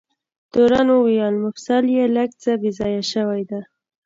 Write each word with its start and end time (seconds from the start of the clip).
تورن 0.51 0.87
وویل: 0.93 1.35
مفصل 1.43 1.83
یې 1.95 2.05
لږ 2.15 2.29
څه 2.43 2.51
بې 2.61 2.71
ځایه 2.79 3.03
شوی 3.11 3.41
دی. 3.49 3.61